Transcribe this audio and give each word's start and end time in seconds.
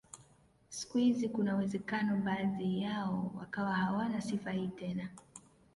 Siku 0.69 0.97
hizi 0.97 1.29
kuna 1.29 1.55
uwezekano 1.55 2.17
baadhi 2.17 2.81
yao 2.81 3.31
wakawa 3.39 3.73
hawana 3.75 4.21
sifa 4.21 4.51
hii 4.51 4.67
tena 4.67 5.09